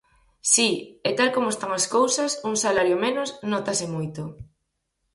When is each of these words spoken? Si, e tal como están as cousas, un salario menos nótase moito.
Si, 0.53 0.69
e 1.09 1.11
tal 1.17 1.29
como 1.35 1.49
están 1.51 1.71
as 1.79 1.85
cousas, 1.95 2.31
un 2.49 2.55
salario 2.63 2.97
menos 3.05 3.29
nótase 3.51 3.85
moito. 3.95 4.21